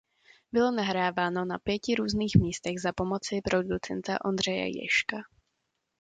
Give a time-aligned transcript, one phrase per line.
[0.51, 5.17] Bylo nahráváno na pěti různých místech za pomoci producenta Ondřeje Ježka.